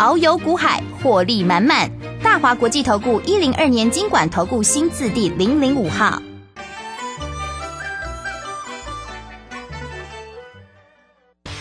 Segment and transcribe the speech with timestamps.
[0.00, 1.90] 遨游股海，获利满满。
[2.22, 6.22] 大华国际投顾一零二年经管投顾新字第零零五号。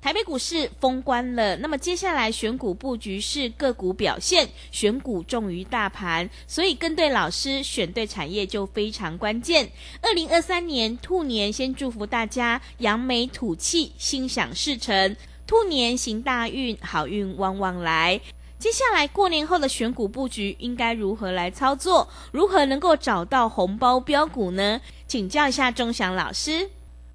[0.00, 9.70] 台北股市封关了，那么接下来选股布局是个股表现，选股重于大盘，所以跟对老师，选对产业就非常关键。
[10.00, 15.16] 二零二三年兔年，先祝福大家扬眉吐气，心想事成，
[15.46, 18.20] 兔年行大运，好运旺旺来。
[18.58, 22.08] 接下来过年后的选股布局应该如何来操作？
[22.30, 24.80] 如何能够找到红包标股呢？
[25.08, 26.70] 请教一下钟祥老师。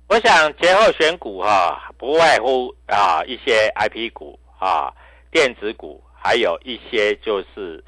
[0.07, 4.93] 我想节后选股哈、不外乎啊一些 I P 股啊、
[5.31, 7.83] 电子股，还有一些就是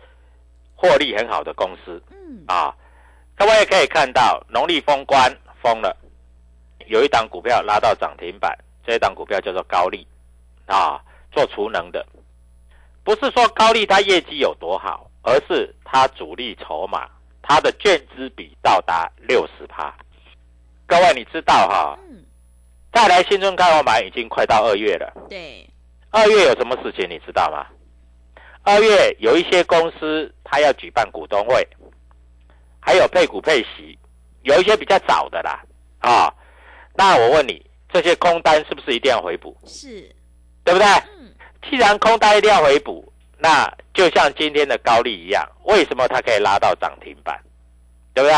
[0.75, 2.01] 获利很好的公司。
[2.09, 2.75] 嗯啊，
[3.35, 5.31] 各位可以看到，农历封关
[5.61, 5.95] 封了，
[6.87, 10.07] 有一档股票拉到涨停板，这一档股票叫做高利
[10.65, 10.99] 啊，
[11.31, 12.03] 做储能的。
[13.03, 17.07] 不是说高利它业绩有多好，而是它主力筹码，
[17.43, 19.95] 它的券资比到达六十趴。
[20.87, 22.23] 各位你知道哈、嗯，
[22.93, 25.67] 再来新春开红盘已经快到二月了，对，
[26.11, 27.65] 二月有什么事情你知道吗？
[28.63, 31.67] 二月有一些公司它要举办股东会，
[32.79, 33.97] 还有配股配息，
[34.43, 35.63] 有一些比较早的啦
[35.99, 36.33] 啊。
[36.93, 39.55] 那我问你，这些空单是不是一定要回补？
[39.65, 40.09] 是，
[40.63, 40.87] 对不对？
[41.19, 41.33] 嗯，
[41.69, 47.39] 既然空单一定要回补，那就像今天的高利一样，为什么它可以拉到涨停板？
[48.13, 48.35] 对不对？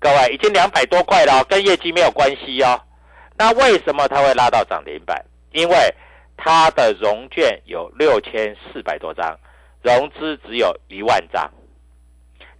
[0.00, 2.80] 各位，已经两百多块了，跟业绩没有关系哦。
[3.36, 5.24] 那为什么它会拉到涨停板？
[5.52, 5.94] 因为
[6.36, 9.38] 它的融券有六千四百多张，
[9.82, 11.50] 融资只有一万张，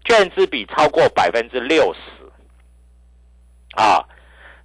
[0.05, 2.01] 券资比超过百分之六十。
[3.81, 4.05] 啊，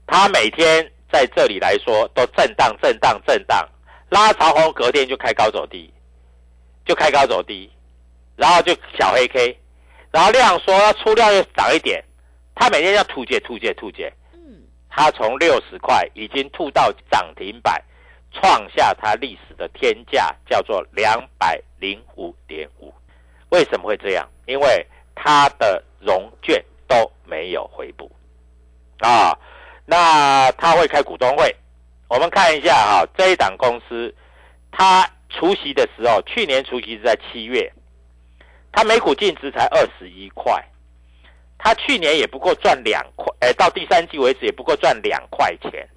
[0.08, 3.70] 它每天在这里来说都震荡、震荡、震荡，
[4.10, 5.94] 拉长红隔天就开高走低，
[6.86, 7.72] 就开高走低，
[8.36, 9.60] 然后就小黑 K，
[10.10, 12.04] 然后量说要出量又涨一点，
[12.56, 17.84] 他每天要吐解吐解吐解，嗯，他从六十块已经吐到涨停板，
[18.32, 22.94] 创下他历史的天价，叫做两百零五点五。
[23.50, 24.28] 为什么会这样？
[24.46, 24.86] 因为
[25.16, 28.12] 他的融券都没有回补
[29.00, 29.38] 啊。
[29.86, 31.54] 那他会开股东会，
[32.08, 34.16] 我们看一下哈、这一档公司，
[34.72, 37.72] 他除息的时候，去年除息是在七月，
[38.72, 40.64] 他每股净值才二十一块，
[41.64, 45.88] 它去年也不过赚两块，哎，到第三季为止也不过赚两块钱。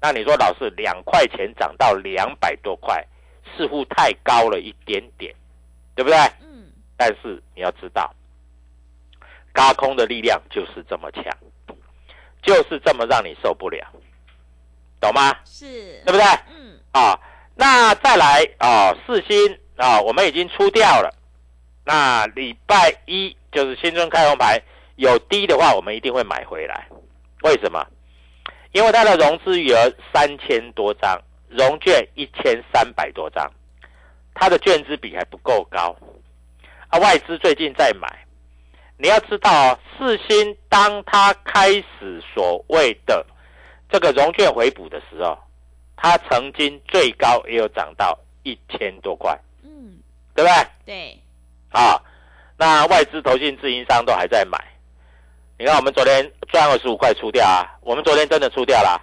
[0.00, 3.04] 那你说老师，两块钱涨到两百多块，
[3.56, 5.34] 似乎太高了一点点，
[5.96, 6.16] 对不对？
[6.40, 8.14] 嗯，但是你要知道，
[9.52, 11.24] 嘎空的力量就是这么强，
[12.40, 13.84] 就是这么让你受不了，
[15.00, 15.36] 懂吗？
[15.44, 16.24] 是，对不对？
[16.54, 17.18] 嗯，啊，
[17.56, 21.12] 那再来啊，四星啊，我们已经出掉了。
[21.84, 24.60] 那礼拜一就是新春开红牌，
[24.96, 26.86] 有低的话，我们一定会买回来。
[27.42, 27.86] 为什么？
[28.72, 33.50] 因为它的融资余额三千多张，融券一千三百多张，
[34.34, 35.94] 它的券资比还不够高。
[36.88, 38.08] 啊，外资最近在买。
[38.98, 43.26] 你要知道哦，四星当它开始所谓的
[43.90, 45.36] 这个融券回补的时候，
[45.96, 49.98] 它曾经最高也有涨到一千多块，嗯，
[50.36, 50.66] 对不对？
[50.86, 51.18] 对，
[51.72, 52.00] 啊，
[52.56, 54.58] 那外资、投信、自营商都还在买。
[55.58, 59.00] 你看，我们昨天赚二十五块出掉啊，我们昨天真的出掉了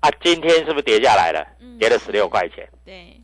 [0.00, 1.46] 啊，今天是不是跌下来了？
[1.60, 2.68] 嗯跌了十六块钱。
[2.84, 3.16] 对，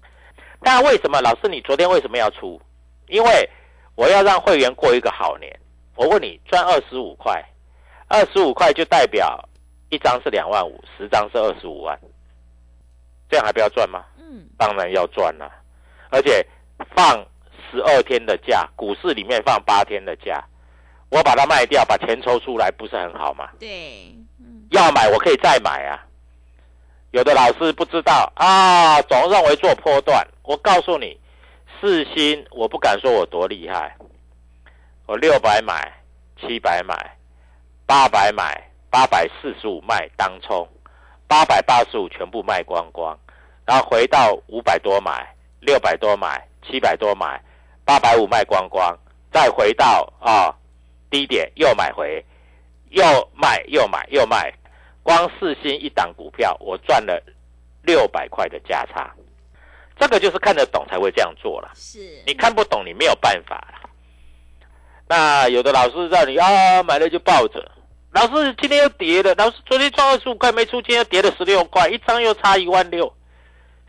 [0.60, 2.60] 那为什么老师你昨天为什么要出？
[3.08, 3.50] 因为
[3.94, 5.52] 我要让会员过一个好年。
[5.96, 7.44] 我问你，赚二十五块，
[8.08, 9.48] 二十五块就代表
[9.90, 11.98] 一张是两万五，十张是二十五万，
[13.28, 14.04] 这样还不要赚吗？
[14.18, 15.50] 嗯，当然要赚了、
[16.10, 16.44] 而且
[16.96, 17.24] 放
[17.74, 20.42] 十二天的假，股市里面放八天的假，
[21.10, 23.48] 我把它卖掉，把钱抽出来，不是很好吗？
[23.58, 26.06] 对，嗯，要买我可以再买啊。
[27.10, 30.26] 有的老师不知道啊，总认为做波段。
[30.42, 31.18] 我告诉你，
[31.80, 33.96] 四星我不敢说我多厉害，
[35.06, 35.92] 我六百买，
[36.40, 37.16] 七百买，
[37.86, 40.68] 八百买，八百四十五卖当冲，
[41.26, 43.18] 八百八十五全部卖光光，
[43.64, 47.40] 然后回到五百多买，六百多买，七百多买，
[47.84, 48.96] 八百五卖光光，
[49.32, 50.54] 再回到啊
[51.10, 52.24] 低点又买回，
[52.90, 53.04] 又
[53.34, 54.52] 卖又买又卖，
[55.02, 57.22] 光四星一档股票，我赚了
[57.82, 59.14] 六百块的价差。
[59.96, 63.90] 这个就是看得懂才会这样做了，是，你看不懂你没有办法了。
[65.06, 67.70] 那有的老师让你啊买了就抱着，
[68.10, 73.14] 老师今天又跌了，老师昨天赚二十五块没出，今天又跌了十六块，一张又差一万六，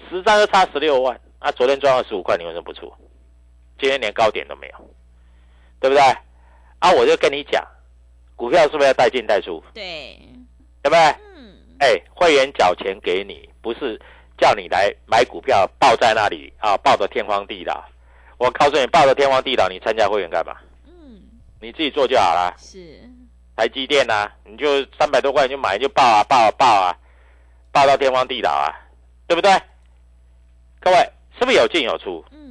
[0.09, 1.19] 十张又差十六万。
[1.39, 2.93] 啊，昨天赚二十五块，你为什么不出？
[3.79, 4.89] 今天连高点都没有，
[5.79, 6.01] 对不对？
[6.79, 7.65] 啊，我就跟你讲，
[8.35, 9.63] 股票是不是要带进带出？
[9.73, 10.17] 对，
[10.81, 10.99] 对不对？
[11.35, 13.99] 嗯，哎，会员缴钱给你，不是
[14.37, 17.83] 叫你来买股票抱在那里啊，抱着天荒地老。
[18.37, 20.57] 我告诉你，抱着天荒地老，你参加会员干嘛？
[20.85, 21.21] 嗯，
[21.61, 22.53] 你自己做就好了。
[22.57, 22.99] 是，
[23.55, 26.97] 台积电啊，你就三百多块你就买就抱啊抱啊抱啊，
[27.71, 28.75] 抱到天荒地老啊，
[29.27, 29.51] 对不对？
[30.81, 30.97] 各位
[31.39, 32.23] 是不是有进有出？
[32.31, 32.44] 嗯，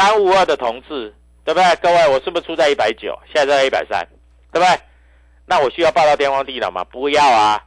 [0.00, 1.14] 三五二的同志，
[1.44, 1.76] 对不对？
[1.76, 4.02] 各位，我是不是出在一百九，现在在一百三，
[4.50, 4.80] 对不对？
[5.44, 6.82] 那我需要抱到天荒地老吗？
[6.84, 7.62] 不要啊，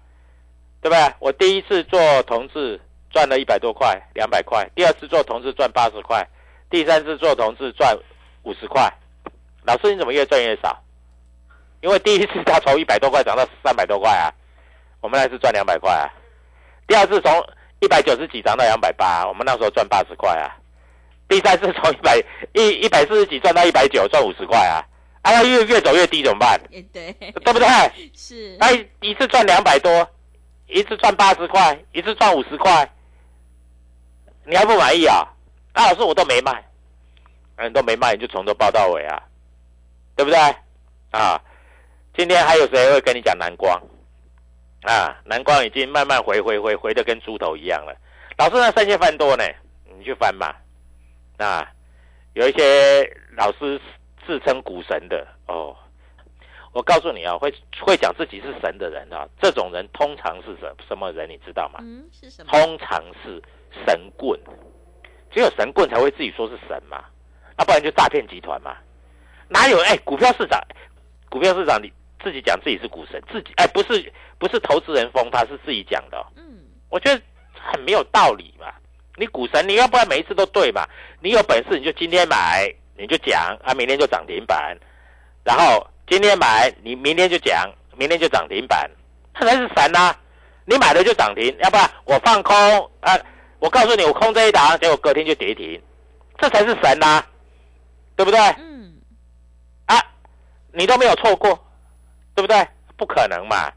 [0.82, 1.14] 对不对？
[1.20, 6.28] 我第一次做同志赚了一百多块，两百块；第二次做同志赚八十块，
[6.72, 7.96] 第三次做同志赚
[8.42, 8.92] 五十块。
[9.62, 10.82] 老师，你怎么越赚越少？
[11.82, 14.34] 因为第一次它从一百多块涨到三百多块啊，
[15.02, 16.10] 我们那次赚两百块啊。
[16.88, 17.32] 第二次从
[17.80, 20.50] 一百九十几涨到两百八，我们那时候赚八十块啊。
[21.30, 24.86] 第三次从一百一一百四十几赚到一百九，赚五十块啊！
[25.24, 26.60] 啊，那越越走越低怎么办？
[26.70, 27.68] 也对，对不对？
[28.14, 30.08] 是，那一一次赚两百多，
[30.68, 32.88] 一次赚八十块，一次赚五十块，
[34.46, 35.26] 你还不满意啊？
[35.72, 36.52] 啊，老师我都没卖，
[37.56, 39.24] 啊，你都没卖，你就从头报到尾啊，
[40.16, 40.38] 对不对？
[41.12, 41.42] 啊，
[42.18, 43.82] 今天还有谁会跟你讲蓝光？
[44.82, 47.96] 啊，蓝光已经慢慢回回回回的跟猪头一样了。
[48.38, 49.44] 老师那三千翻多呢，
[49.98, 50.54] 你去翻嘛。
[51.44, 51.70] 啊，
[52.34, 53.80] 有一些老师
[54.26, 55.76] 自称股神的哦，
[56.72, 61.30] 我告诉你啊，会会讲自己是神的人啊，这种人通常是什什么人？
[61.30, 61.80] 你知道吗？
[61.82, 62.52] 嗯，是什么？
[62.52, 63.42] 通常是
[63.86, 64.40] 神棍，
[65.32, 67.04] 只有神棍才会自己说是神嘛，
[67.58, 68.78] 要、不然就诈骗集团嘛。
[69.50, 70.60] 哪有哎，股票市场，
[71.30, 71.92] 股票市场你
[72.24, 77.22] 自己讲自己是股神，自己哎不是不是投资人封他是自己讲的、哦，嗯，我觉得
[77.54, 78.74] 很没有道理嘛，
[79.16, 80.88] 你股神，你要不然每一次都对嘛？
[81.22, 82.68] 你有本事你就今天买，
[82.98, 84.78] 你就讲啊，明天就涨停板，
[85.44, 88.90] 然后今天买，你明天就讲，明天就涨停板，
[89.36, 90.16] 那才是神呐、
[90.66, 92.56] 你买了就涨停，要不然我放空
[93.02, 93.18] 啊，
[93.60, 95.82] 我告诉你我空这一档，结果隔天就跌停，
[96.40, 97.24] 这才是神呐、
[98.16, 98.40] 对不对？
[98.58, 98.96] 嗯，
[99.86, 100.02] 啊，
[100.72, 101.60] 你都没有错过，
[102.36, 102.68] 对不对？
[102.96, 103.72] 不可能嘛！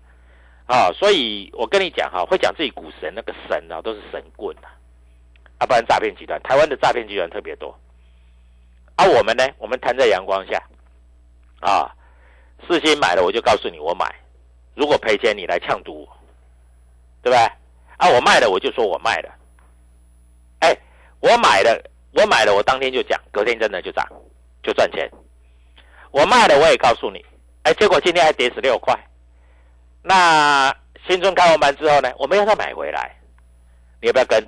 [0.67, 4.69] 啊、所以我跟你讲哈，会讲自己股神那个神啊，都是神棍啊，
[5.59, 7.75] 啊，不然诈骗集团，台湾的诈骗集团特别多。
[8.97, 10.63] 啊，我们呢，我们摊在阳光下，
[11.61, 11.95] 啊，
[12.67, 14.07] 事先买了我就告诉你我买，
[14.75, 16.17] 如果赔钱你来呛赌我，
[17.23, 17.39] 对不对？
[17.99, 19.35] 啊，我卖了我就说我卖了，
[20.61, 20.77] 哎，
[21.21, 21.83] 我买了，
[22.13, 24.07] 我买了，我当天就讲，隔天真的就涨，
[24.63, 25.11] 就赚钱。
[26.11, 27.25] 我卖了，我也告诉你，
[27.63, 28.95] 哎，结果今天还跌十六块。
[30.03, 30.75] 那
[31.07, 33.15] 新春开完盘之后呢，我们要再买回来，
[34.01, 34.47] 你要不要跟？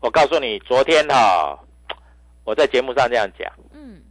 [0.00, 1.58] 我告诉你，昨天哈、
[2.44, 4.02] 我在节目上这样讲，嗯，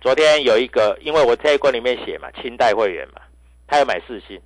[0.00, 3.20] 昨天有一个，因为我这一关里面写嘛，清代会员嘛，
[3.66, 4.40] 他要买四星。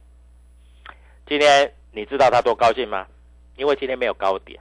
[1.27, 3.07] 今天你知道他多高兴吗？
[3.57, 4.59] 因为今天没有高点。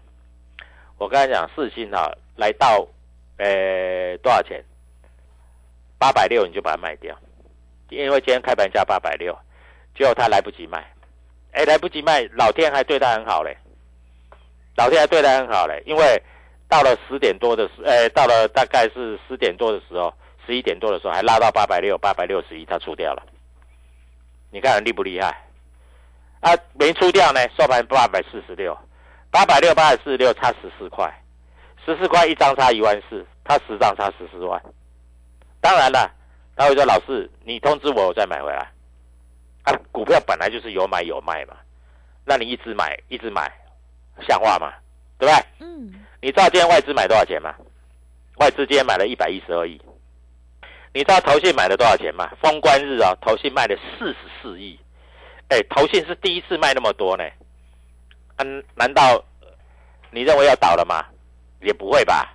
[0.97, 2.87] 我跟他讲，四星哈、来到
[3.37, 4.63] 呃多少钱？
[5.97, 7.17] 八百六你就把它卖掉，
[7.89, 9.37] 因为今天开盘价八百六，
[9.95, 10.93] 结果他来不及卖，
[11.51, 13.57] 哎，来不及卖，老天还对他很好嘞，
[14.75, 16.21] 老天还对他很好嘞，因为
[16.67, 20.13] 到了十点多的时，呃，到了大概是十点多的时候，
[20.45, 23.23] 十一点多的时候还拉到八百六，八百六十一，他出掉了，
[24.51, 25.43] 你看厉不厉害？
[26.41, 28.77] 啊，没出掉呢，收盘八百四十六，
[29.31, 31.11] 八百六八百四十六差十四块，
[31.85, 34.61] 十四块一张差一万四，他十张差十四万。
[35.61, 36.11] 当然了，
[36.55, 38.69] 他会说老师，你通知我，我再买回来。
[39.63, 41.55] 啊，股票本来就是有买有卖嘛，
[42.23, 43.51] 那你一直买一直买，
[44.27, 44.73] 像话吗？
[45.17, 45.45] 对不对？
[45.59, 47.53] 嗯，你知道今天外资买多少钱吗？
[48.37, 49.79] 外资今天买了一百一十二亿。
[50.93, 52.29] 你知道投信买了多少钱吗？
[52.41, 54.79] 封关日啊，投信卖了四十四亿。
[55.49, 57.23] 哎，投信是第一次卖那么多呢。
[58.37, 59.23] 嗯、难道
[60.11, 61.05] 你认为要倒了吗？
[61.61, 62.33] 也不会吧。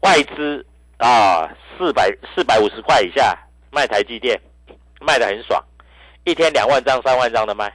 [0.00, 0.64] 外资
[0.98, 3.36] 啊，四百四百五十块以下
[3.70, 4.40] 卖台积电，
[5.00, 5.62] 卖的很爽，
[6.24, 7.68] 一天两万张、三万张的卖；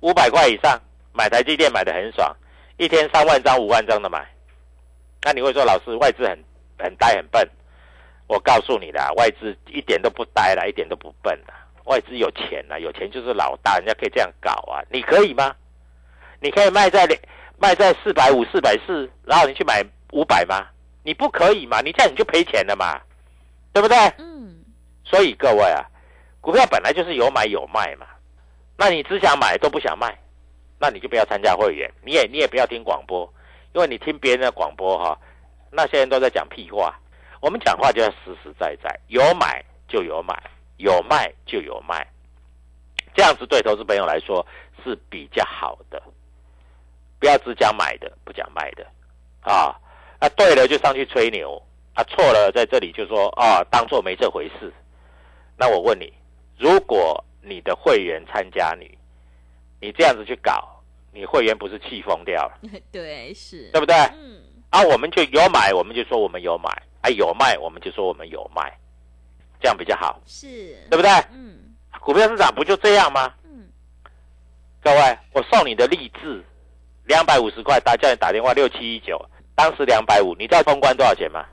[0.00, 0.80] 五百块以上
[1.16, 2.36] 买台积电买的很爽，
[2.76, 4.26] 一天三万张、五万张的买。
[5.22, 6.38] 那你会说，老师外资很
[6.78, 7.48] 很呆很笨？
[8.28, 11.54] 我告诉你啦，外资一点都不呆啦，一点都不笨啦。
[11.84, 15.54] 外资有钱啦，有钱就是老大，人家可以这样搞啊，你可以吗？
[16.40, 17.06] 你可以卖在
[17.58, 19.82] 卖在四百五、四百四，然后你去买
[20.12, 20.66] 五百吗？
[21.02, 21.80] 你不可以嘛？
[21.80, 23.00] 你这样你就赔钱了嘛，
[23.72, 23.96] 对不对？
[24.18, 24.64] 嗯，
[25.04, 25.86] 所以各位啊，
[26.40, 28.06] 股票本来就是有买有卖嘛。
[28.76, 30.18] 那你只想买都不想卖，
[30.78, 33.32] 那你就不要参加会员，你也你也不要听广播，
[33.72, 35.18] 因为你听别人的广播哈，
[35.70, 36.98] 那些人都在讲屁话。
[37.40, 40.34] 我们讲话就要实实在在，有买就有买，
[40.78, 42.06] 有卖就有卖，
[43.14, 44.44] 这样子对投资朋友来说
[44.82, 46.02] 是比较好的。
[47.18, 48.86] 不要只讲买的，不讲卖的，
[49.42, 49.78] 啊，
[50.18, 51.62] 啊对了就上去吹牛，
[51.94, 54.72] 啊错了在这里就说啊当做没这回事。
[55.56, 56.12] 那我问你，
[56.58, 58.98] 如果你的会员参加你，
[59.80, 62.58] 你这样子去搞，你会员不是气疯掉了，
[62.92, 63.94] 对，是，对不对？
[63.94, 64.40] 嗯，
[64.70, 66.70] 啊，我们就有买，我们就说我们有买；
[67.02, 68.78] 啊，有卖，我们就说我们有卖，
[69.60, 71.10] 这样比较好，是，对不对？
[71.32, 71.54] 嗯
[72.00, 73.34] 股票市场不就这样吗？
[73.42, 73.66] 嗯，
[74.80, 76.44] 各位，我送你的励志
[77.04, 79.20] 两百五十块，打叫你打电话六七一九，
[79.56, 81.44] 当时两百五，你知道通关多少钱吗？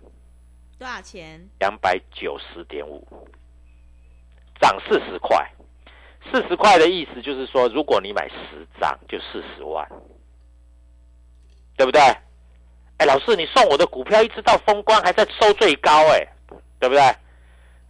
[0.77, 1.41] 多少钱？
[1.59, 3.07] 两百九十点五，
[4.61, 5.49] 涨四十块。
[6.31, 9.87] 四十块的意思就是说，如果你买十张，就四十万，
[11.77, 12.01] 对不对？
[12.97, 16.27] 哎，老师，你送我的股票一直到封关还在收最高，哎，
[16.79, 17.01] 对不对？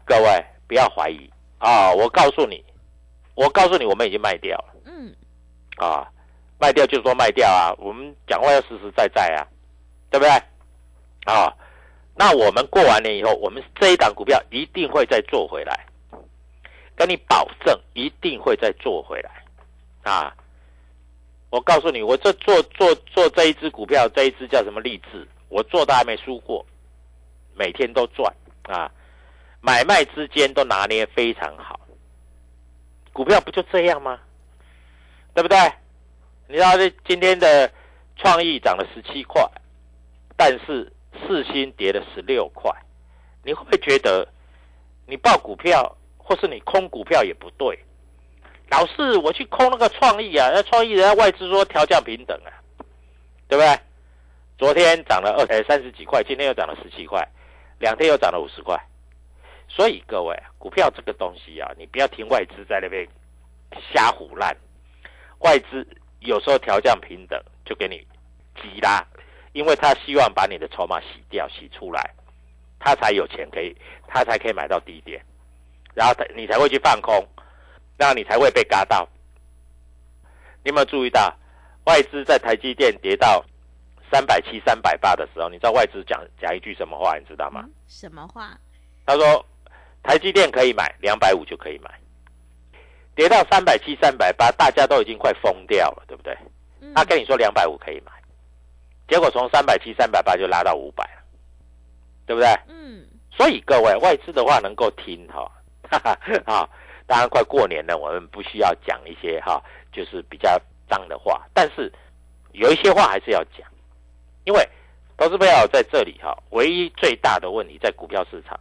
[0.06, 1.92] 各位不要怀疑啊！
[1.94, 2.64] 我告诉你，
[3.36, 5.14] 我告诉你，我们已经卖掉了嗯，
[5.78, 6.08] 啊，
[6.60, 9.48] 卖掉就说卖掉啊，我们讲话要实实在在啊，
[10.10, 10.32] 对不对？
[11.26, 11.54] 啊，
[12.16, 15.86] 那我们过完年以后，我们这一档股票一定会再做回来，
[17.04, 19.30] 跟你保证一定会再做回来
[20.04, 20.34] 啊！
[21.50, 26.66] 我告诉你，我这做做做这一只股票，这一只叫什么励志，我做的还没输过，
[27.56, 28.34] 每天都赚
[28.70, 28.90] 啊，
[29.60, 31.78] 买卖之间都拿捏非常好。
[33.12, 34.18] 股票不就这样吗？
[35.34, 35.58] 对不对？
[36.48, 37.70] 你知道这今天的
[38.16, 39.46] 创意涨了十七块，
[40.38, 42.72] 但是四星跌了十六块，
[43.44, 44.26] 你会不会觉得
[45.06, 47.78] 你报股票或是你空股票也不对？
[48.70, 52.50] 老是我去空那个创意啊，那创意人家外资说调降平等啊，
[53.48, 53.80] 对不对？
[54.58, 57.28] 昨天涨了二呃三十几块，今天又涨了十七块，
[57.80, 58.80] 两天又涨了五十块。
[59.68, 63.08] 所以各位，股票这个东西啊，你不要听外资在那边
[63.94, 64.56] 瞎胡乱。
[65.40, 65.86] 外资
[66.20, 67.98] 有时候调降平等就给你
[68.62, 69.06] 急拉，
[69.52, 72.12] 因为他希望把你的筹码洗掉、洗出来，
[72.80, 73.76] 他才有钱可以，
[74.08, 75.22] 他才可以买到低点，
[75.94, 77.26] 然后他你才会去放空，
[77.98, 79.08] 那你才会被嘎到。
[80.64, 81.34] 你有没有注意到，
[81.86, 83.44] 外资在台积电跌到
[84.12, 87.18] 三百七、三百八的时候，你知道外资讲讲一句什么话？
[87.18, 87.66] 你知道吗？
[87.88, 88.58] 什么话？
[89.06, 89.46] 他说
[90.02, 91.92] 台积电可以买，两百五就可以买。
[93.16, 96.36] 跌到三百七、三百八，大家都已经快疯掉了，对不对？
[96.96, 98.12] 他跟你说两百五可以买，
[99.08, 101.22] 结果从三百七、三百八就拉到五百了，
[102.26, 102.48] 对不对？
[102.68, 103.06] 嗯。
[103.36, 105.52] 所以各位外资的话能够听哈
[106.46, 106.68] 啊，
[107.06, 110.60] 当然快过年了，我们不需要讲一些哈，就是比较
[110.90, 111.92] 脏的话，但是
[112.52, 113.68] 有一些话还是要讲，
[114.46, 114.68] 因为
[115.18, 118.60] 投资朋友在这里哈，唯一最大的问题在股票市场，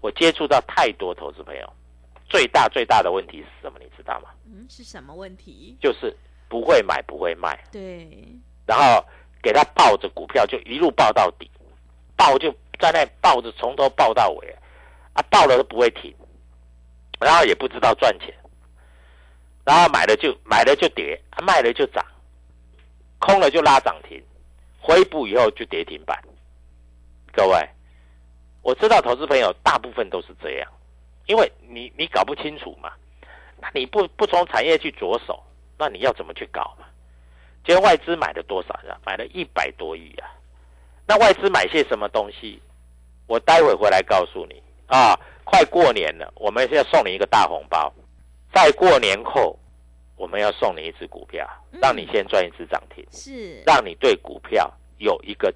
[0.00, 1.72] 我接触到太多投资朋友。
[2.28, 3.78] 最大最大的问题是什么？
[3.78, 4.30] 你知道吗？
[4.46, 5.76] 嗯，是什么问题？
[5.82, 6.16] 就是
[6.48, 7.62] 不会买，不会卖。
[7.70, 8.08] 对。
[8.64, 9.04] 然后
[9.42, 11.50] 给他抱着股票，就一路抱到底，
[12.16, 12.50] 抱就
[12.80, 14.56] 在那抱着，从头抱到尾，
[15.12, 16.14] 啊，抱了都不会停，
[17.22, 18.34] 然后也不知道赚钱，
[19.64, 22.04] 然后买了就买了就跌，卖了就涨，
[23.18, 24.22] 空了就拉涨停，
[24.80, 26.20] 回补以后就跌停板。
[27.32, 27.68] 各位，
[28.62, 30.68] 我知道投资朋友大部分都是这样。
[31.26, 32.92] 因为你你搞不清楚嘛，
[33.60, 35.40] 那你不不从产业去着手，
[35.78, 36.86] 那你要怎么去搞嘛？
[37.64, 38.98] 今天外资买了多少呀？
[39.06, 40.28] 买了一百多亿啊！
[41.06, 42.60] 那外资买些什么东西？
[43.28, 45.18] 我待会回来告诉你啊！
[45.44, 47.92] 快过年了，我们要送你一个大红包。
[48.54, 49.58] 在过年后，
[50.16, 51.48] 我们要送你一只股票，
[51.80, 55.52] 让你先赚一只涨停，是让你对股票有一个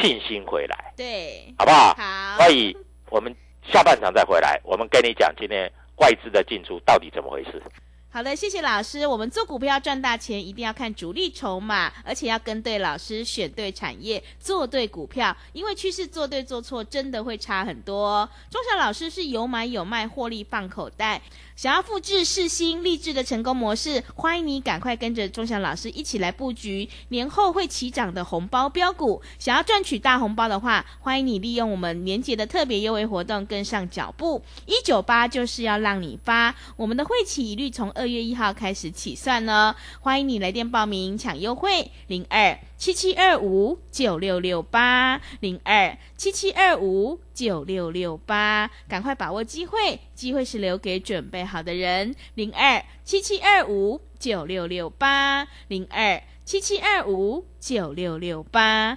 [0.00, 1.94] 信心回来，对，好不好？
[1.94, 2.76] 好，所以
[3.10, 3.34] 我们。
[3.72, 7.60] 下半场再回来，我们跟你讲今天外资的进出到底怎么回事。
[8.16, 9.06] 好的，谢谢老师。
[9.06, 15.36] 我们做股票赚大钱，一定要看主力筹码，而且要跟对老师，选对产业，做对股票。
[15.52, 18.26] 因为趋势做对做错，真的会差很多。
[18.50, 21.20] 中小老师是有买有卖，获利放口袋。
[21.56, 29.22] 想要复制世新励志的成功模式，欢迎你赶快跟着钟祥老师一起来布局年后会起涨的红包标股。
[29.38, 34.42] 想要赚取大红包的话，欢迎你利用我们年节的特别优惠活动跟上脚步。
[34.66, 39.74] 一九八就是要让你发，我们的会期一律从二月一号开始起算呢。
[40.00, 47.20] 欢迎你来电报名抢优惠，零二七七二五九六六八零二七七二五。
[47.36, 52.14] 九六六八，赶快把握机会，机会是留给准备好的人。
[52.34, 58.96] 零二七七二五九六六八，零二七七二五九六六八。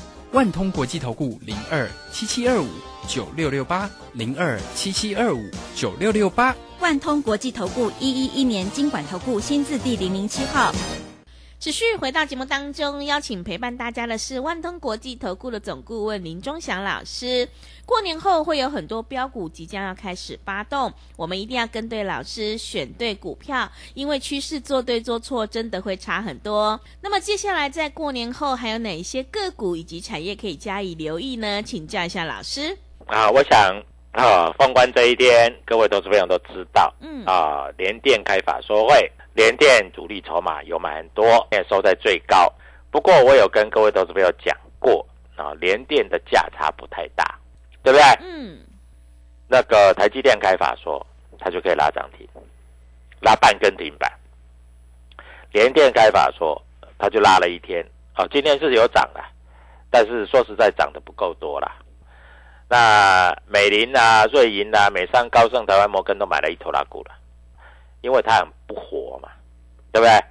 [0.33, 2.67] 万通国际投顾零二七七二五
[3.05, 5.43] 九六六八零二七七二五
[5.75, 10.73] 九六六八，万通国际投顾一一一年经管投顾新字第零零七号。
[11.61, 17.47] 持续回到节目当中，邀请陪伴大家的是万通国际投顾的总顾问林忠祥老师。
[17.85, 26.81] 过年后会有很多标股即将要开始发动，我们一定要跟对老师，选对股票，因为趋势做对做错真的会差很多。
[27.01, 31.61] 那么接下来在过年后还有哪一些个股以及产业可以加以留意呢？
[31.61, 32.75] 请教一下老师。
[33.05, 33.79] 啊，我想
[34.13, 39.11] 啊，封关这一天，各位投资朋友都知道，嗯啊，联电开法说会。
[39.33, 42.51] 联电主力筹码有买很多，现在收在最高，
[42.89, 47.39] 不过我有跟各位投资朋友讲过啊，联电的价差不太大，
[47.81, 48.05] 对不对？
[48.21, 48.59] 嗯，
[49.47, 51.05] 那个台积电开法说，
[51.39, 52.27] 它就可以拉涨停，
[53.21, 54.11] 拉半根停板。
[55.51, 56.61] 联电开法说，
[56.97, 57.85] 它就拉了一天，
[58.17, 59.23] 哦，今天是有涨的，
[59.89, 61.77] 但是说实在涨得不够多啦。
[62.69, 67.11] 那美林啊、瑞银啊、美商、高盛、台湾摩根都买了一头拉股了，
[68.01, 69.00] 因为它很不活嘛，
[69.91, 70.25] 对不对？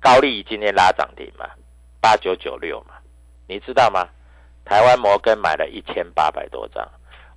[0.00, 1.48] 高利今天拉涨停嘛，
[2.00, 2.94] 八九九六嘛，
[3.46, 4.08] 你知道吗？
[4.64, 6.88] 台湾摩根买了一千八百多张，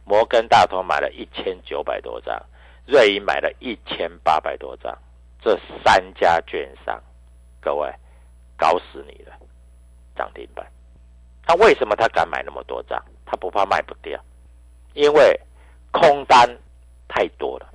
[0.04, 2.40] 摩根大通买了一千九百多张，
[2.86, 4.96] 瑞银买了一千八百多张，
[5.42, 7.02] 这三家券商，
[7.60, 7.92] 各位
[8.58, 9.34] 搞死你了，
[10.16, 10.66] 涨停板。
[11.48, 13.04] 他为什么他敢买那么多张？
[13.26, 14.20] 他不怕卖不掉，
[14.94, 15.40] 因为
[15.92, 16.48] 空单
[17.08, 17.70] 太多了。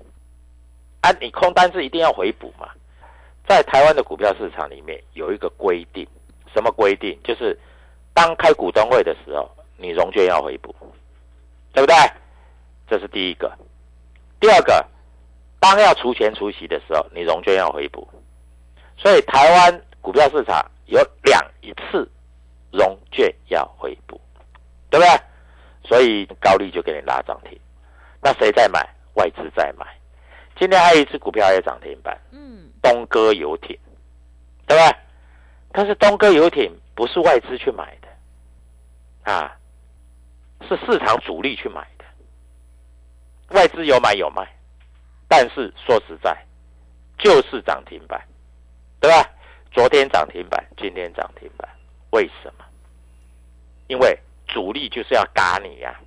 [1.02, 2.68] 啊，你空单是一定要回补嘛？
[3.50, 6.06] 在台湾的股票市场里面有一个规定，
[6.54, 7.18] 什么规定？
[7.24, 7.58] 就是
[8.14, 10.72] 当开股东会的时候，你融券要回补，
[11.72, 11.96] 对不对？
[12.88, 13.52] 这是第一个。
[14.38, 14.86] 第二个，
[15.58, 18.08] 当要除权除息的时候，你融券要回补。
[18.96, 22.08] 所以台湾股票市场有两一次
[22.70, 24.20] 融券要回补，
[24.90, 25.88] 对不对？
[25.88, 27.58] 所以高利就给你拉涨停。
[28.22, 28.88] 那谁在买？
[29.14, 29.84] 外资在买。
[30.56, 33.78] 今天还有一只股票也涨停板，嗯，东哥游艇，
[34.66, 34.98] 对吧？
[35.72, 39.56] 但是东哥游艇不是外资去买的，啊，
[40.68, 42.04] 是市场主力去买的。
[43.54, 44.46] 外资有买有卖，
[45.28, 46.36] 但是说实在，
[47.18, 48.20] 就是涨停板，
[49.00, 49.28] 对吧？
[49.72, 51.68] 昨天涨停板，今天涨停板，
[52.10, 52.64] 为什么？
[53.86, 56.00] 因为主力就是要嘎你呀、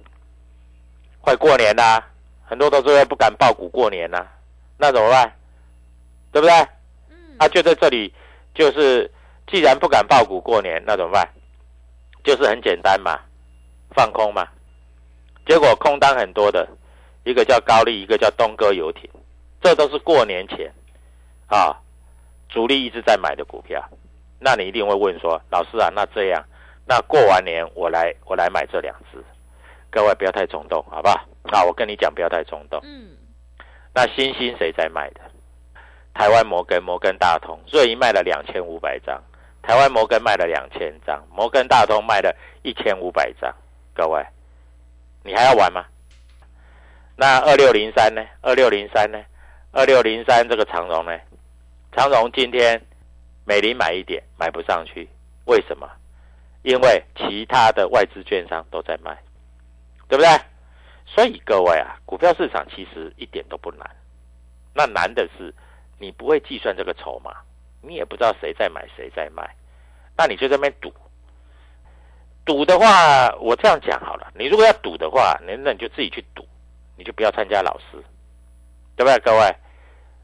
[1.22, 2.06] 快过年啦、
[2.46, 4.30] 很多投资人不敢报股过年啦、
[4.78, 5.34] 那怎么办？
[6.34, 6.54] 对不对？
[7.10, 8.14] 嗯啊，就在这里，
[8.54, 9.10] 就是
[9.48, 11.30] 既然不敢爆股过年，那怎么办？
[12.24, 13.20] 就是很简单嘛，
[13.96, 14.48] 放空嘛。
[15.46, 16.68] 结果空单很多的，
[17.24, 19.10] 一个叫高丽，一个叫东哥游艇，
[19.62, 20.74] 这都是过年前
[21.48, 21.78] 啊，
[22.50, 23.84] 主力一直在买的股票。
[24.40, 26.44] 那你一定会问说，老师啊，那这样，
[26.88, 29.24] 那过完年我来我来买这两只，
[29.92, 31.16] 各位不要太冲动，好不好？
[31.52, 32.80] 啊，我跟你讲，不要太冲动。
[32.84, 33.18] 嗯，
[33.94, 35.22] 那星星谁在卖的？
[36.14, 39.22] 台湾摩根、摩根大通、瑞银卖了两千五百张，
[39.62, 43.54] 台湾摩根卖了两千张，摩根大通卖了一千五百张。
[43.96, 44.24] 各位，
[45.24, 45.86] 你还要玩吗？
[47.16, 48.24] 那二六零三呢？
[48.42, 49.20] 二六零三呢？
[49.72, 51.18] 二六零三这个长荣呢？
[51.92, 52.82] 长荣今天
[53.46, 55.08] 美林买一点，买不上去，
[55.46, 55.90] 为什么？
[56.62, 59.18] 因为其他的外资券商都在卖，
[60.08, 60.30] 对不对？
[61.06, 63.88] 所以各位啊，股票市场其实一点都不难，
[64.74, 65.54] 那难的是
[65.98, 67.36] 你不会计算这个筹码，
[67.82, 69.56] 你也不知道谁在买谁在卖，
[70.18, 70.94] 那你就在那边赌。
[72.46, 76.46] 赌的话，我这样讲好了，你如果要赌的话，那那你就自己去赌，
[76.98, 78.04] 你就不要参加老师，
[78.96, 79.18] 对不对？
[79.20, 79.56] 各位，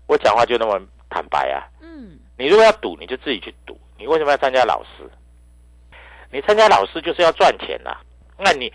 [0.05, 1.63] 我讲话就那么坦白啊。
[1.81, 3.79] 嗯，你如果要赌，你就自己去赌。
[3.97, 5.09] 你为什么要参加老师？
[6.31, 7.97] 你参加老师就是要赚钱呐、
[8.37, 8.71] 那你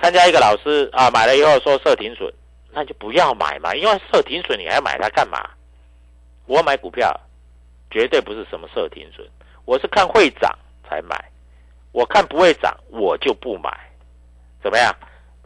[0.00, 2.32] 参加一个老师啊，买了以后说设停损，
[2.72, 5.50] 那就不要买嘛，因为设停损你还要买它干嘛？
[6.46, 7.18] 我买股票
[7.90, 9.26] 绝对不是什么设停损，
[9.64, 10.56] 我是看会涨
[10.88, 11.16] 才买，
[11.92, 13.70] 我看不会涨我就不买，
[14.62, 14.94] 怎么样？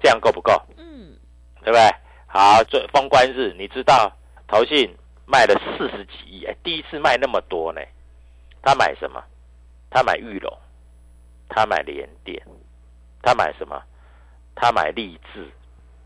[0.03, 0.53] 这样够不够？
[0.77, 1.15] 嗯，
[1.63, 1.95] 对不对？
[2.27, 4.11] 好，这封关日，你知道
[4.47, 4.89] 投信
[5.27, 7.81] 卖了四十几亿，哎，第一次卖那么多呢。
[8.63, 9.23] 他买什么？
[9.91, 10.59] 他买玉龙，
[11.49, 12.41] 他买联电，
[13.23, 13.83] 他买什么？
[14.55, 15.49] 他买立志，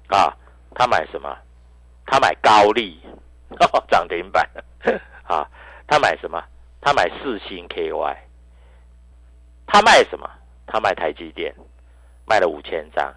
[0.09, 0.37] 啊，
[0.74, 1.37] 他买什么？
[2.07, 3.00] 他买高利，
[3.90, 4.48] 涨停板，
[5.24, 5.48] 啊，
[5.87, 6.42] 他买什么？
[6.80, 8.16] 他买四星 KY，
[9.66, 10.30] 他卖什么？
[10.66, 11.54] 他卖台积电，
[12.26, 13.14] 卖了五千张，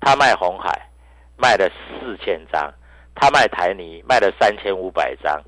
[0.00, 0.88] 他卖红海，
[1.36, 1.68] 卖了
[2.00, 2.72] 四千张，
[3.14, 5.42] 他卖台泥，卖了三千五百张，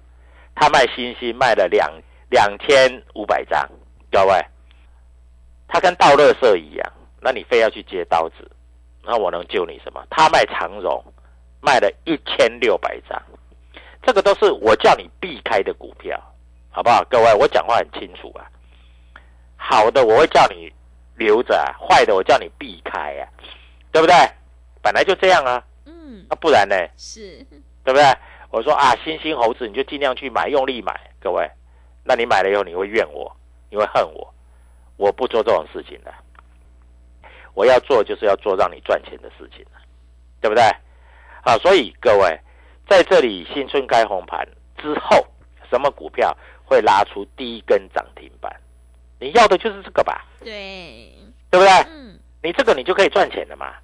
[0.55, 1.91] 他卖新星，卖了两
[2.31, 3.69] 两千五百张，
[4.11, 4.45] 各位，
[5.69, 8.51] 他跟倒垃圾一样，那你非要去接刀子，
[9.03, 10.05] 那我能救你什么？
[10.11, 11.03] 他卖长荣，
[11.61, 13.23] 卖了一千六百张，
[14.07, 16.21] 这个都是我叫你避开的股票，
[16.71, 17.03] 好不好？
[17.11, 18.45] 各位，我讲话很清楚啊，
[19.57, 20.73] 好的我会叫你
[21.17, 23.29] 留着、啊，坏的我叫你避开啊，
[23.91, 24.15] 对不对？
[24.83, 26.77] 本来就这样啊，嗯，那不然呢？
[26.97, 27.39] 是，
[27.83, 28.05] 对不对？
[28.51, 31.51] 我说啊，新兴猴子你就尽量去买，用力买，各位。
[32.05, 33.35] 那你买了以后你会怨我，
[33.71, 34.33] 你会恨我，
[34.99, 36.13] 我不做这种事情的。
[37.55, 39.65] 我要做就是要做让你赚钱的事情
[40.41, 40.63] 对不对？
[41.43, 42.39] 啊，所以各位
[42.89, 44.47] 在这里新春开红盘
[44.79, 45.27] 之后，
[45.71, 48.55] 什么股票会拉出第一根涨停板？
[49.19, 50.27] 你要的就是这个吧？
[50.41, 51.11] 对，
[51.51, 51.69] 对不对？
[51.89, 53.75] 嗯，你这个你就可以赚钱了嘛，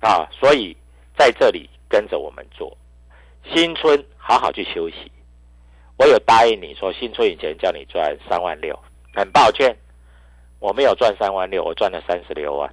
[0.00, 0.76] 啊，所以
[1.18, 2.76] 在这里跟着我们做，
[3.52, 5.12] 新春好好去休息。
[5.98, 8.78] 我有答应你说，新春以前叫你赚三万六，
[9.14, 9.76] 很抱歉，
[10.58, 12.72] 我没有赚三万六，我赚了三十六万。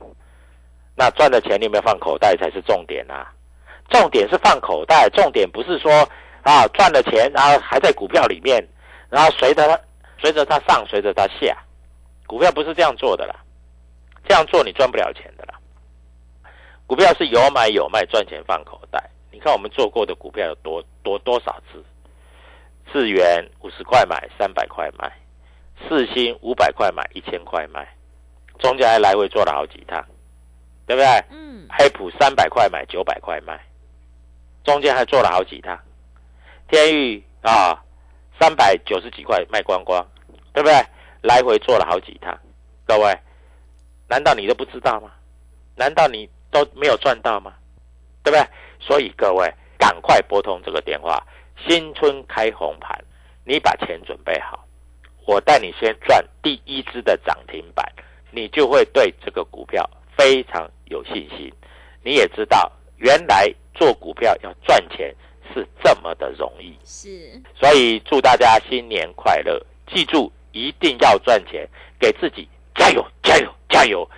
[0.96, 3.34] 那赚的钱你有没有放口袋才是重点啊？
[3.90, 5.92] 重点是放口袋，重点不是说
[6.44, 8.66] 啊赚了钱然后还在股票里面，
[9.10, 9.80] 然后随着它
[10.20, 11.58] 随着它上，随着它下，
[12.26, 13.36] 股票不是这样做的啦，
[14.28, 15.54] 这样做你赚不了钱的啦。
[16.86, 19.04] 股票是有买有卖，赚钱放口袋。
[19.32, 21.84] 你看我们做过的股票有多多多少次？
[22.92, 25.10] 智元五十块买，三百块卖；
[25.88, 27.88] 四星五百块买，一千块卖，
[28.60, 30.04] 中间还来回做了好几趟，
[30.86, 31.08] 对不对？
[31.30, 33.60] 嗯，黑普三百块买，九百块卖，
[34.68, 35.80] 中间还做了好几趟。
[36.68, 37.82] 天域啊，
[38.38, 40.06] 三百九十几块卖光光，
[40.52, 40.76] 对不对？
[41.22, 42.38] 来回做了好几趟，
[42.86, 43.18] 各位，
[44.10, 45.10] 难道你都不知道吗？
[45.78, 47.54] 难道你都没有赚到吗？
[48.24, 48.46] 对不对？
[48.82, 51.26] 所以各位赶快拨通这个电话，
[51.66, 53.02] 新春开红盘，
[53.46, 54.68] 你把钱准备好，
[55.26, 57.90] 我带你先赚第一只的涨停板，
[58.32, 61.50] 你就会对这个股票非常有信心。
[62.04, 65.14] 你也知道，原来做股票要赚钱
[65.54, 66.78] 是这么的容易。
[66.84, 69.64] 是，所以祝大家新年快乐！
[69.94, 71.68] 记住，一定要赚钱，
[72.00, 74.10] 给自己加油，加油，加油！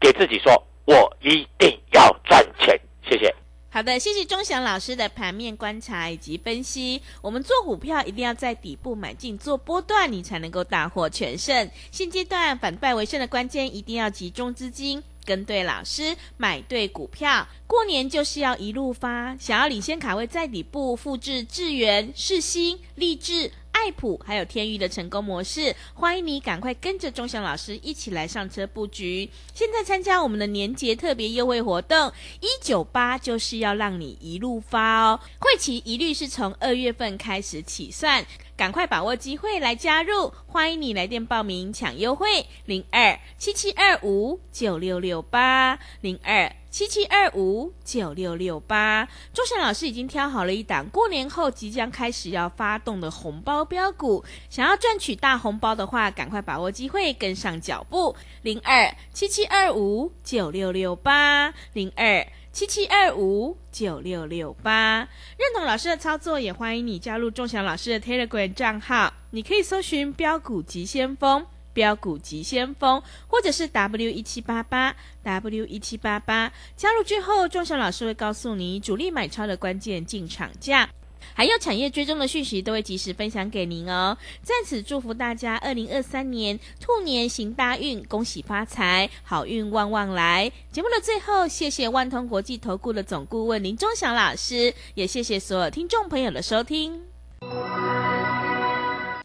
[0.00, 0.52] 给自己说，
[0.86, 2.80] 我一定要赚钱。
[3.02, 3.34] 谢谢。
[3.70, 7.02] 好的，谢谢钟祥老师的盘面观察以及分析。
[7.20, 11.70] 我们做股票一定要在底部买进做波段，你才能够大获全胜。
[11.90, 15.02] 现阶段反败为胜的关键，一定要集中资金。
[15.26, 19.36] 跟对老师，买对股票，过年就是要一路发。
[19.36, 29.30] 想要领先卡位在底部，复制智源、世新、立志、爱普还有天域的成功模式，欢迎你赶快跟着钟祥老师一起来上车布局。
[29.54, 35.20] 现在参加我们的年节特别优惠活动，一九八就是要让你一路发哦。
[35.38, 38.26] 会期一律是从二月份开始起算。
[38.56, 49.08] 赶快把握机会来加入，欢迎你来电报名抢优惠，零二七七二五九六六八零二七七二五九六六八。
[49.32, 62.26] 钟祥老师已经挑好了一档过年后即将开始要发动的红包标股，想要赚取大红包的话，赶快把握机会，跟上脚步，零二七七二五九六六八零二。
[62.50, 69.12] 七七二五九六六八，认同老师的操作，也欢迎你加入钟祥老师的 Telegram 账号。
[69.30, 71.46] 你可以搜寻“标股急先锋”、
[71.78, 76.52] “标股急先锋”，或者是 W 一七八八 W 一七八八。
[76.76, 80.90] 加入之后，钟祥老师会告诉你主力买超的关键进场价。
[81.34, 84.16] 还有产业追踪的讯息都会及时分享给您哦。
[84.42, 90.50] 在此祝福大家二零二三年兔年行大运，恭喜发财，好运旺旺来。
[90.72, 97.07] 节目的最后，谢谢万通国际投顾的总顾问林忠祥老师，也谢谢所有听众朋友的收听。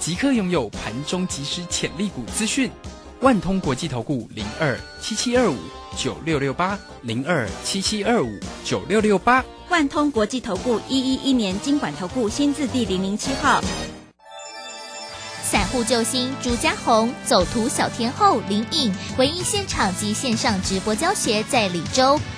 [0.00, 2.70] 即刻拥有盘中即时潜力股资讯。
[3.20, 5.56] 万通国际投顾零二七七二五
[5.96, 9.44] 九六六八零二七七二五九六六八。
[9.68, 13.60] 万通国际投顾一一一年经管投顾新字第零零七号。
[15.42, 22.20] 散户救星朱家红，走图小天后林颖，唯一现场及线上直播教学在李州。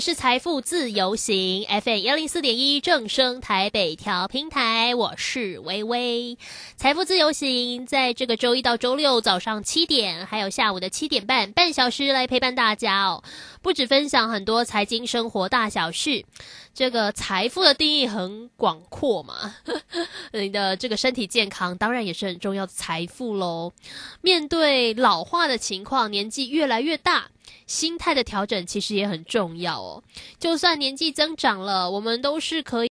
[0.00, 6.36] 是财富自由行 FM 幺零四点一正声台北调平台，我是微微。
[6.76, 13.24] 财富自由行在这个周一到周六早上七点，还有下午的七点半，半小时来陪伴大家哦。
[13.62, 16.24] 不止分享很多财经生活大小事，
[16.74, 19.56] 这个财富的定义很广阔嘛，
[20.32, 23.72] 你的这个身体健康当然也是很重要的财富喽。
[24.20, 27.28] 面对老化的情况，年纪越来越大。
[27.66, 30.02] 心态的调整其实也很重要哦。
[30.38, 32.84] 就算年纪增长了，我们都是可以。